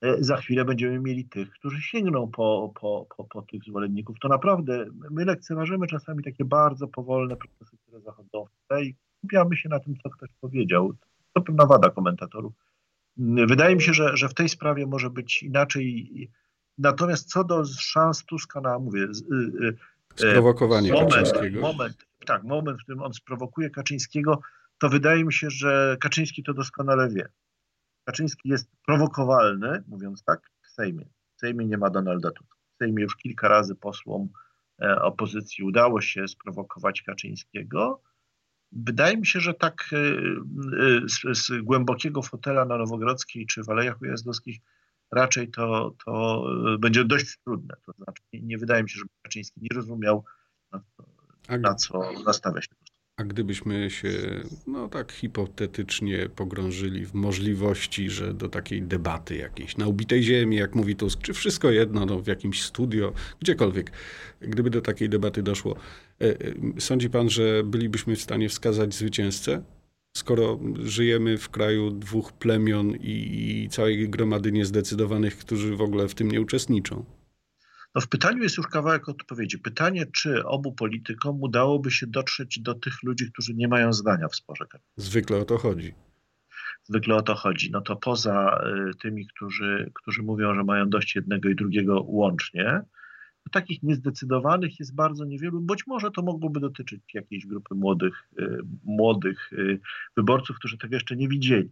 e, 0.00 0.24
za 0.24 0.36
chwilę 0.36 0.64
będziemy 0.64 1.00
mieli 1.00 1.24
tych, 1.24 1.50
którzy 1.50 1.82
sięgną 1.82 2.30
po, 2.30 2.72
po, 2.80 3.06
po, 3.16 3.24
po 3.24 3.42
tych 3.42 3.64
zwolenników. 3.64 4.16
To 4.20 4.28
naprawdę, 4.28 4.86
my 5.10 5.24
lekceważymy 5.24 5.86
czasami 5.86 6.24
takie 6.24 6.44
bardzo 6.44 6.88
powolne 6.88 7.36
procesy, 7.36 7.76
które 7.76 8.00
zachodzą 8.00 8.44
w 8.44 8.68
tle 8.68 8.84
i 8.84 8.94
skupiamy 9.18 9.56
się 9.56 9.68
na 9.68 9.80
tym, 9.80 9.94
co 10.02 10.10
ktoś 10.10 10.30
powiedział. 10.40 10.92
To 11.32 11.40
pewna 11.40 11.66
wada 11.66 11.90
komentatorów 11.90 12.52
Wydaje 13.16 13.76
mi 13.76 13.82
się, 13.82 13.94
że, 13.94 14.16
że 14.16 14.28
w 14.28 14.34
tej 14.34 14.48
sprawie 14.48 14.86
może 14.86 15.10
być 15.10 15.42
inaczej. 15.42 16.30
Natomiast 16.78 17.28
co 17.28 17.44
do 17.44 17.64
szans 17.64 18.24
Tuska 18.24 18.60
na, 18.60 18.78
mówię, 18.78 19.02
y, 19.02 19.66
y, 19.66 19.76
sprowokowanie 20.16 20.92
moment, 20.92 21.12
Kaczyńskiego. 21.12 21.60
Moment, 21.60 22.06
tak, 22.26 22.44
moment, 22.44 22.80
w 22.80 22.82
którym 22.82 23.02
on 23.02 23.12
sprowokuje 23.12 23.70
Kaczyńskiego, 23.70 24.40
to 24.78 24.88
wydaje 24.88 25.24
mi 25.24 25.32
się, 25.32 25.50
że 25.50 25.96
Kaczyński 26.00 26.42
to 26.42 26.54
doskonale 26.54 27.08
wie. 27.08 27.28
Kaczyński 28.04 28.48
jest 28.48 28.70
prowokowalny, 28.86 29.82
mówiąc 29.88 30.24
tak, 30.24 30.50
w 30.62 30.70
Sejmie. 30.70 31.04
W 31.36 31.40
Sejmie 31.40 31.66
nie 31.66 31.78
ma 31.78 31.90
Donalda 31.90 32.30
Tuska. 32.30 32.56
W 32.74 32.76
Sejmie 32.76 33.02
już 33.02 33.16
kilka 33.16 33.48
razy 33.48 33.74
posłom 33.74 34.28
e, 34.82 35.02
opozycji 35.02 35.64
udało 35.64 36.00
się 36.00 36.28
sprowokować 36.28 37.02
Kaczyńskiego. 37.02 38.02
Wydaje 38.76 39.16
mi 39.16 39.26
się, 39.26 39.40
że 39.40 39.54
tak 39.54 39.90
e, 39.92 39.96
e, 39.96 41.08
z, 41.08 41.38
z 41.38 41.62
głębokiego 41.62 42.22
fotela 42.22 42.64
na 42.64 42.78
Nowogrodzkiej 42.78 43.46
czy 43.46 43.64
w 43.64 43.70
Alejach 43.70 44.02
Ujazdowskich 44.02 44.60
raczej 45.12 45.50
to, 45.50 45.94
to 46.04 46.44
będzie 46.78 47.04
dość 47.04 47.38
trudne. 47.44 47.74
To 47.86 47.92
znaczy 47.92 48.22
nie 48.32 48.58
wydaje 48.58 48.82
mi 48.82 48.90
się, 48.90 48.98
że 48.98 49.04
Kaczyński 49.22 49.60
nie 49.62 49.76
rozumiał, 49.76 50.24
na, 50.72 50.82
na 51.58 51.74
co 51.74 52.12
nastawia 52.26 52.62
się. 52.62 52.68
A 53.16 53.24
gdybyśmy 53.24 53.90
się, 53.90 54.10
no 54.66 54.88
tak 54.88 55.12
hipotetycznie 55.12 56.28
pogrążyli 56.36 57.06
w 57.06 57.14
możliwości, 57.14 58.10
że 58.10 58.34
do 58.34 58.48
takiej 58.48 58.82
debaty 58.82 59.36
jakiejś 59.36 59.76
na 59.76 59.86
ubitej 59.86 60.22
ziemi, 60.22 60.56
jak 60.56 60.74
mówi 60.74 60.96
Tusk, 60.96 61.20
czy 61.20 61.32
wszystko 61.32 61.70
jedno, 61.70 62.06
no 62.06 62.20
w 62.20 62.26
jakimś 62.26 62.62
studio, 62.62 63.12
gdziekolwiek, 63.40 63.92
gdyby 64.40 64.70
do 64.70 64.80
takiej 64.80 65.08
debaty 65.08 65.42
doszło, 65.42 65.76
e, 66.20 66.24
e, 66.24 66.36
sądzi 66.78 67.10
pan, 67.10 67.30
że 67.30 67.64
bylibyśmy 67.64 68.16
w 68.16 68.22
stanie 68.22 68.48
wskazać 68.48 68.94
zwycięzcę? 68.94 69.62
Skoro 70.16 70.60
żyjemy 70.82 71.38
w 71.38 71.48
kraju 71.48 71.90
dwóch 71.90 72.32
plemion 72.32 72.96
i 73.00 73.68
całej 73.70 74.08
gromady 74.08 74.52
niezdecydowanych, 74.52 75.36
którzy 75.38 75.76
w 75.76 75.80
ogóle 75.80 76.08
w 76.08 76.14
tym 76.14 76.30
nie 76.30 76.40
uczestniczą. 76.40 77.04
No 77.94 78.00
w 78.00 78.08
pytaniu 78.08 78.42
jest 78.42 78.56
już 78.56 78.66
kawałek 78.66 79.08
odpowiedzi. 79.08 79.58
Pytanie, 79.58 80.06
czy 80.06 80.44
obu 80.44 80.72
politykom 80.72 81.42
udałoby 81.42 81.90
się 81.90 82.06
dotrzeć 82.06 82.60
do 82.60 82.74
tych 82.74 83.02
ludzi, 83.02 83.32
którzy 83.32 83.54
nie 83.54 83.68
mają 83.68 83.92
zdania 83.92 84.28
w 84.28 84.36
sporze. 84.36 84.64
Zwykle 84.96 85.36
o 85.36 85.44
to 85.44 85.58
chodzi. 85.58 85.94
Zwykle 86.84 87.14
o 87.14 87.22
to 87.22 87.34
chodzi. 87.34 87.70
No 87.70 87.80
to 87.80 87.96
poza 87.96 88.64
y, 88.90 88.94
tymi, 89.02 89.26
którzy, 89.26 89.90
którzy 89.94 90.22
mówią, 90.22 90.54
że 90.54 90.64
mają 90.64 90.90
dość 90.90 91.16
jednego 91.16 91.48
i 91.48 91.54
drugiego 91.54 92.02
łącznie, 92.02 92.80
takich 93.50 93.82
niezdecydowanych 93.82 94.78
jest 94.78 94.94
bardzo 94.94 95.24
niewielu. 95.24 95.60
Być 95.60 95.86
może 95.86 96.10
to 96.10 96.22
mogłoby 96.22 96.60
dotyczyć 96.60 97.00
jakiejś 97.14 97.46
grupy 97.46 97.74
młodych, 97.74 98.28
y, 98.38 98.58
młodych 98.84 99.52
y, 99.52 99.80
wyborców, 100.16 100.56
którzy 100.56 100.78
tego 100.78 100.94
jeszcze 100.94 101.16
nie 101.16 101.28
widzieli. 101.28 101.70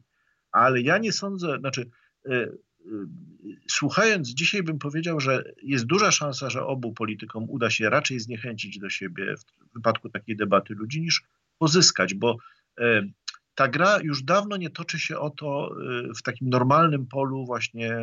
Ale 0.53 0.81
ja 0.81 0.99
nie 0.99 1.13
sądzę, 1.13 1.59
znaczy 1.59 1.91
słuchając 3.71 4.29
dzisiaj 4.29 4.63
bym 4.63 4.79
powiedział, 4.79 5.21
że 5.21 5.45
jest 5.63 5.85
duża 5.85 6.11
szansa, 6.11 6.51
że 6.51 6.67
obu 6.67 6.93
politykom 6.93 7.51
uda 7.51 7.71
się 7.71 7.91
raczej 7.91 8.21
zniechęcić 8.21 8.79
do 8.79 8.91
siebie 8.91 9.35
w 9.37 9.75
wypadku 9.75 10.09
takiej 10.09 10.37
debaty 10.37 10.75
ludzi, 10.75 11.01
niż 11.01 11.23
pozyskać, 11.59 12.15
bo 12.15 12.37
ta 13.55 13.69
gra 13.69 13.99
już 14.03 14.23
dawno 14.23 14.57
nie 14.57 14.71
toczy 14.71 14.99
się 14.99 15.19
o 15.19 15.31
to 15.31 15.77
w 16.19 16.23
takim 16.23 16.49
normalnym 16.49 17.07
polu 17.07 17.45
właśnie 17.45 17.99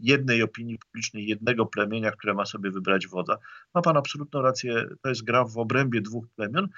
jednej 0.00 0.42
opinii 0.42 0.78
publicznej, 0.78 1.26
jednego 1.26 1.66
plemienia, 1.66 2.10
które 2.10 2.34
ma 2.34 2.46
sobie 2.46 2.70
wybrać 2.70 3.06
wodza. 3.06 3.38
Ma 3.74 3.82
pan 3.82 3.96
absolutną 3.96 4.42
rację, 4.42 4.84
to 5.02 5.08
jest 5.08 5.24
gra 5.24 5.44
w 5.44 5.58
obrębie 5.58 6.00
dwóch 6.00 6.28
plemion. 6.36 6.68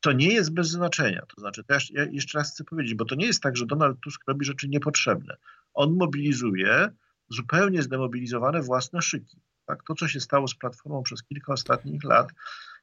To 0.00 0.12
nie 0.12 0.28
jest 0.28 0.54
bez 0.54 0.68
znaczenia. 0.68 1.22
To 1.34 1.40
znaczy, 1.40 1.64
to 1.64 1.74
ja 1.74 2.04
jeszcze 2.10 2.38
raz 2.38 2.52
chcę 2.52 2.64
powiedzieć, 2.64 2.94
bo 2.94 3.04
to 3.04 3.14
nie 3.14 3.26
jest 3.26 3.42
tak, 3.42 3.56
że 3.56 3.66
Donald 3.66 4.00
Tusk 4.00 4.22
robi 4.26 4.44
rzeczy 4.44 4.68
niepotrzebne. 4.68 5.36
On 5.74 5.96
mobilizuje 5.96 6.88
zupełnie 7.28 7.82
zdemobilizowane 7.82 8.62
własne 8.62 9.02
szyki. 9.02 9.40
Tak? 9.66 9.82
To, 9.82 9.94
co 9.94 10.08
się 10.08 10.20
stało 10.20 10.48
z 10.48 10.54
Platformą 10.54 11.02
przez 11.02 11.22
kilka 11.22 11.52
ostatnich 11.52 12.04
lat, 12.04 12.32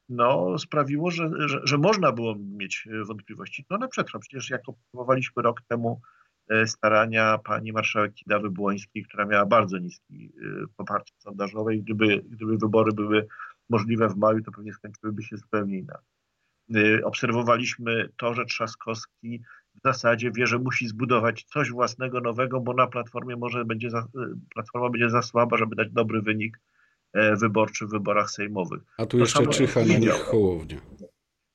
no, 0.08 0.58
sprawiło, 0.58 1.10
że, 1.10 1.30
że, 1.48 1.60
że, 1.64 1.78
można 1.78 2.12
było 2.12 2.34
mieć 2.38 2.88
wątpliwości. 3.06 3.64
No 3.70 3.78
na 3.78 3.88
przykład, 3.88 4.22
przecież 4.22 4.50
jak 4.50 4.68
obserwowaliśmy 4.68 5.42
rok 5.42 5.62
temu 5.68 6.00
e, 6.48 6.66
starania 6.66 7.38
pani 7.38 7.72
marszałek 7.72 8.14
Kidawy 8.14 8.50
Błońskiej, 8.50 9.04
która 9.04 9.24
miała 9.24 9.46
bardzo 9.46 9.78
niski 9.78 10.32
e, 10.42 10.66
poparcie 10.76 11.14
sondażowe 11.18 11.74
i 11.74 11.82
gdyby, 11.82 12.22
gdyby 12.28 12.58
wybory 12.58 12.92
były 12.92 13.26
możliwe 13.70 14.08
w 14.08 14.16
maju, 14.16 14.42
to 14.42 14.52
pewnie 14.52 14.72
skończyłyby 14.72 15.22
się 15.22 15.36
zupełnie 15.36 15.78
inaczej. 15.78 16.18
E, 16.74 17.04
obserwowaliśmy 17.04 18.08
to, 18.16 18.34
że 18.34 18.44
Trzaskowski 18.44 19.42
w 19.78 19.82
zasadzie 19.84 20.30
wie, 20.30 20.46
że 20.46 20.58
musi 20.58 20.88
zbudować 20.88 21.44
coś 21.44 21.70
własnego, 21.70 22.20
nowego, 22.20 22.60
bo 22.60 22.74
na 22.74 22.86
Platformie 22.86 23.36
może 23.36 23.64
będzie 23.64 23.90
za, 23.90 24.06
Platforma 24.54 24.90
będzie 24.90 25.10
za 25.10 25.22
słaba, 25.22 25.56
żeby 25.56 25.76
dać 25.76 25.90
dobry 25.90 26.22
wynik 26.22 26.60
E, 27.12 27.36
wyborczy 27.36 27.86
w 27.86 27.90
wyborach 27.90 28.30
sejmowych. 28.30 28.82
A 28.96 29.06
tu 29.06 29.10
to 29.10 29.18
jeszcze 29.18 29.46
czyha 29.46 29.80
na 29.80 29.98
nich 29.98 30.10
Hołownia. 30.10 30.80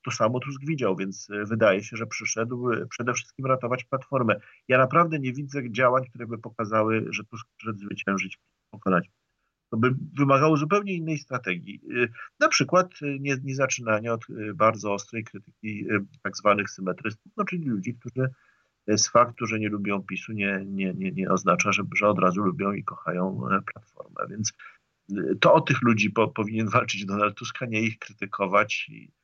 To 0.05 0.11
samo 0.11 0.39
Tusk 0.39 0.61
widział, 0.65 0.95
więc 0.95 1.29
e, 1.29 1.45
wydaje 1.45 1.83
się, 1.83 1.97
że 1.97 2.07
przyszedł 2.07 2.71
e, 2.71 2.85
przede 2.85 3.13
wszystkim 3.13 3.45
ratować 3.45 3.83
Platformę. 3.83 4.39
Ja 4.67 4.77
naprawdę 4.77 5.19
nie 5.19 5.33
widzę 5.33 5.71
działań, 5.71 6.05
które 6.09 6.27
by 6.27 6.37
pokazały, 6.37 7.05
że 7.09 7.23
Tusk 7.23 7.47
przyszedł 7.57 7.79
zwyciężyć, 7.79 8.39
pokonać. 8.71 9.09
To 9.73 9.77
by 9.77 9.95
wymagało 10.19 10.57
zupełnie 10.57 10.93
innej 10.93 11.17
strategii. 11.17 11.81
Na 12.39 12.47
przykład 12.47 12.91
nie, 13.19 13.37
nie 13.43 13.55
zaczynania 13.55 14.13
od 14.13 14.25
bardzo 14.55 14.93
ostrej 14.93 15.23
krytyki 15.23 15.85
tak 16.23 16.37
zwanych 16.37 16.69
symetrystów, 16.69 17.31
no 17.37 17.45
czyli 17.45 17.65
ludzi, 17.65 17.95
którzy 17.95 18.29
z 18.87 19.07
faktu, 19.07 19.45
że 19.45 19.59
nie 19.59 19.69
lubią 19.69 20.03
PiSu, 20.03 20.33
nie, 20.33 20.63
nie, 20.65 20.93
nie, 20.93 21.11
nie 21.11 21.29
oznacza, 21.29 21.71
że, 21.71 21.83
że 21.95 22.07
od 22.07 22.19
razu 22.19 22.41
lubią 22.41 22.71
i 22.71 22.83
kochają 22.83 23.41
Platformę. 23.73 24.27
Więc 24.29 24.53
to 25.39 25.53
o 25.53 25.61
tych 25.61 25.81
ludzi 25.81 26.09
po, 26.09 26.27
powinien 26.27 26.69
walczyć 26.69 27.05
Donald 27.05 27.35
Tusk, 27.35 27.61
a 27.61 27.65
nie 27.65 27.81
ich 27.81 27.99
krytykować 27.99 28.89
i 28.89 29.03
e, 29.03 29.22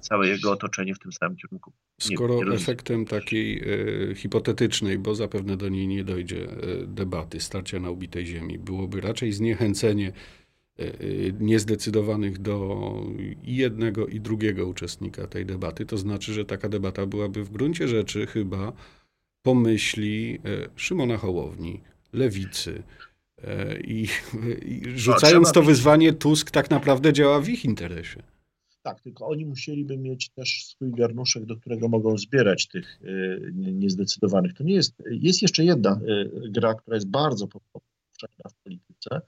całe 0.00 0.28
jego 0.28 0.52
otoczenie 0.52 0.94
w 0.94 0.98
tym 0.98 1.12
samym 1.12 1.36
kierunku. 1.36 1.72
Nie, 2.10 2.16
Skoro 2.16 2.44
nie 2.44 2.52
efektem 2.52 3.04
takiej 3.04 3.62
e, 4.10 4.14
hipotetycznej, 4.14 4.98
bo 4.98 5.14
zapewne 5.14 5.56
do 5.56 5.68
niej 5.68 5.86
nie 5.86 6.04
dojdzie, 6.04 6.50
e, 6.50 6.86
debaty, 6.86 7.40
starcia 7.40 7.80
na 7.80 7.90
ubitej 7.90 8.26
ziemi, 8.26 8.58
byłoby 8.58 9.00
raczej 9.00 9.32
zniechęcenie 9.32 10.12
e, 10.78 10.82
e 10.82 10.92
niezdecydowanych 11.40 12.38
do 12.38 12.80
jednego 13.42 14.06
i 14.06 14.20
drugiego 14.20 14.66
uczestnika 14.66 15.26
tej 15.26 15.46
debaty, 15.46 15.86
to 15.86 15.98
znaczy, 15.98 16.32
że 16.32 16.44
taka 16.44 16.68
debata 16.68 17.06
byłaby 17.06 17.44
w 17.44 17.50
gruncie 17.50 17.88
rzeczy 17.88 18.26
chyba 18.26 18.72
pomyśli 19.42 20.38
e, 20.44 20.68
Szymona 20.76 21.16
Hołowni, 21.16 21.80
Lewicy, 22.12 22.82
E, 23.44 23.80
I, 23.80 24.08
i 24.64 24.82
rzucając 24.96 25.52
to 25.52 25.62
wyzwanie, 25.62 26.12
Tusk 26.12 26.50
tak 26.50 26.70
naprawdę 26.70 27.12
działa 27.12 27.40
w 27.40 27.48
ich 27.48 27.64
interesie. 27.64 28.22
Tak, 28.82 29.00
tylko 29.00 29.26
oni 29.26 29.46
musieliby 29.46 29.98
mieć 29.98 30.28
też 30.28 30.64
swój 30.64 30.90
garnuszek, 30.90 31.44
do 31.44 31.56
którego 31.56 31.88
mogą 31.88 32.18
zbierać 32.18 32.68
tych 32.68 33.02
y, 33.02 33.52
niezdecydowanych. 33.54 34.54
To 34.54 34.64
nie 34.64 34.74
jest. 34.74 35.02
Jest 35.10 35.42
jeszcze 35.42 35.64
jedna 35.64 36.00
y, 36.08 36.50
gra, 36.50 36.74
która 36.74 36.96
jest 36.96 37.10
bardzo 37.10 37.46
powszechna 37.46 38.50
w 38.50 38.54
polityce, 38.64 39.20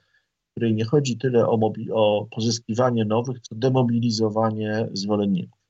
w 0.49 0.51
której 0.51 0.75
nie 0.75 0.85
chodzi 0.85 1.19
tyle 1.19 1.49
o, 1.49 1.57
mobi- 1.57 1.93
o 1.93 2.27
pozyskiwanie 2.31 3.05
nowych, 3.05 3.41
co 3.41 3.55
demobilizowanie 3.55 4.89
zwolenników. 4.93 5.61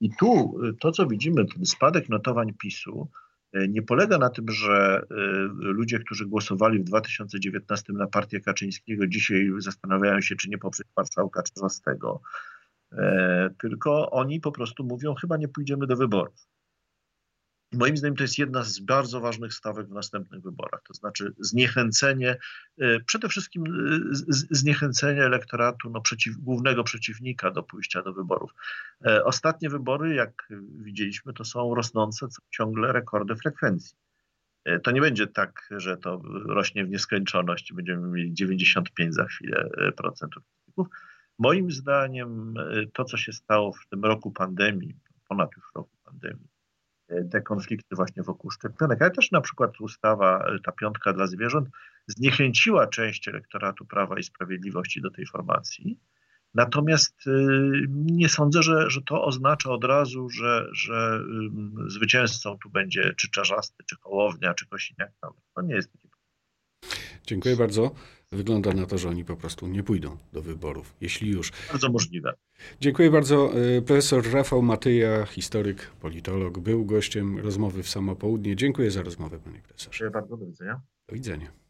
I 0.00 0.10
tu 0.10 0.60
y, 0.64 0.74
to, 0.80 0.92
co 0.92 1.06
widzimy, 1.06 1.44
ten 1.54 1.66
spadek 1.66 2.08
notowań 2.08 2.54
PiSu, 2.54 3.08
E, 3.52 3.68
nie 3.68 3.82
polega 3.82 4.18
na 4.18 4.30
tym, 4.30 4.50
że 4.50 5.02
e, 5.10 5.14
ludzie, 5.50 5.98
którzy 5.98 6.26
głosowali 6.26 6.78
w 6.78 6.84
2019 6.84 7.92
na 7.92 8.06
partię 8.06 8.40
Kaczyńskiego, 8.40 9.06
dzisiaj 9.06 9.50
zastanawiają 9.58 10.20
się, 10.20 10.36
czy 10.36 10.50
nie 10.50 10.58
poprzeć 10.58 10.86
marszałka 10.96 11.42
Czarzastego, 11.42 12.20
e, 12.20 12.57
tylko 13.60 14.10
oni 14.10 14.40
po 14.40 14.52
prostu 14.52 14.84
mówią, 14.84 15.14
chyba 15.14 15.36
nie 15.36 15.48
pójdziemy 15.48 15.86
do 15.86 15.96
wyborów. 15.96 16.48
Moim 17.72 17.96
zdaniem 17.96 18.16
to 18.16 18.24
jest 18.24 18.38
jedna 18.38 18.62
z 18.62 18.78
bardzo 18.78 19.20
ważnych 19.20 19.54
stawek 19.54 19.88
w 19.88 19.92
następnych 19.92 20.42
wyborach, 20.42 20.82
to 20.82 20.94
znaczy 20.94 21.32
zniechęcenie, 21.38 22.36
e, 22.80 23.00
przede 23.00 23.28
wszystkim 23.28 23.64
e, 23.64 24.00
zniechęcenie 24.50 25.24
elektoratu 25.24 25.90
no, 25.90 26.00
przeciw, 26.00 26.36
głównego 26.36 26.84
przeciwnika 26.84 27.50
do 27.50 27.62
pójścia 27.62 28.02
do 28.02 28.12
wyborów. 28.12 28.50
E, 29.06 29.24
ostatnie 29.24 29.70
wybory, 29.70 30.14
jak 30.14 30.48
widzieliśmy, 30.78 31.32
to 31.32 31.44
są 31.44 31.74
rosnące 31.74 32.26
ciągle 32.50 32.92
rekordy 32.92 33.36
frekwencji. 33.36 33.96
To 34.82 34.90
nie 34.90 35.00
będzie 35.00 35.26
tak, 35.26 35.68
że 35.70 35.96
to 35.96 36.22
rośnie 36.44 36.84
w 36.84 36.90
nieskończoność, 36.90 37.72
będziemy 37.72 38.08
mieli 38.08 38.34
95 38.34 39.14
za 39.14 39.24
chwilę 39.24 39.70
procent. 39.96 40.32
Moim 41.38 41.70
zdaniem 41.70 42.54
to, 42.92 43.04
co 43.04 43.16
się 43.16 43.32
stało 43.32 43.72
w 43.72 43.86
tym 43.90 44.04
roku 44.04 44.30
pandemii, 44.30 44.94
ponad 45.28 45.50
już 45.56 45.64
roku 45.74 45.96
pandemii, 46.04 46.48
te 47.30 47.42
konflikty 47.42 47.96
właśnie 47.96 48.22
wokół 48.22 48.50
szczepionek, 48.50 49.02
ale 49.02 49.10
też 49.10 49.30
na 49.30 49.40
przykład 49.40 49.80
ustawa, 49.80 50.46
ta 50.64 50.72
piątka 50.72 51.12
dla 51.12 51.26
zwierząt, 51.26 51.68
zniechęciła 52.06 52.86
część 52.86 53.28
elektoratu 53.28 53.86
Prawa 53.86 54.18
i 54.18 54.22
Sprawiedliwości 54.22 55.00
do 55.00 55.10
tej 55.10 55.26
formacji. 55.26 56.00
Natomiast 56.54 57.24
nie 57.88 58.28
sądzę, 58.28 58.62
że, 58.62 58.90
że 58.90 59.02
to 59.02 59.24
oznacza 59.24 59.70
od 59.70 59.84
razu, 59.84 60.30
że, 60.30 60.66
że 60.72 61.20
zwycięzcą 61.86 62.58
tu 62.62 62.70
będzie 62.70 63.14
czy 63.16 63.30
Czarzasty, 63.30 63.84
czy 63.86 63.96
Hołownia, 63.96 64.54
czy 64.54 64.66
Kosiniak. 64.66 65.12
To 65.54 65.62
nie 65.62 65.74
jest 65.74 65.92
takie. 65.92 66.07
Dziękuję 67.28 67.56
bardzo. 67.56 67.90
Wygląda 68.32 68.72
na 68.72 68.86
to, 68.86 68.98
że 68.98 69.08
oni 69.08 69.24
po 69.24 69.36
prostu 69.36 69.66
nie 69.66 69.82
pójdą 69.82 70.16
do 70.32 70.42
wyborów, 70.42 70.94
jeśli 71.00 71.30
już. 71.30 71.52
Bardzo 71.72 71.92
możliwe. 71.92 72.32
Dziękuję 72.80 73.10
bardzo. 73.10 73.52
E, 73.76 73.82
profesor 73.82 74.32
Rafał 74.32 74.62
Matyja, 74.62 75.26
historyk, 75.26 75.90
politolog, 76.00 76.58
był 76.58 76.84
gościem 76.84 77.38
rozmowy 77.38 77.82
w 77.82 77.88
samo 77.88 78.16
południe. 78.16 78.56
Dziękuję 78.56 78.90
za 78.90 79.02
rozmowę, 79.02 79.38
panie 79.38 79.60
profesorze. 79.60 79.98
Dziękuję 79.98 80.10
bardzo, 80.10 80.36
do 80.36 80.46
widzenia. 80.46 80.80
Do 81.08 81.14
widzenia. 81.14 81.67